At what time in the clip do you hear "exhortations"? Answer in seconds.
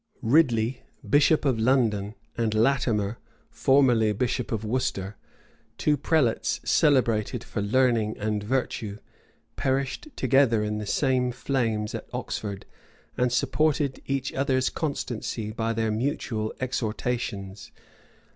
16.59-17.69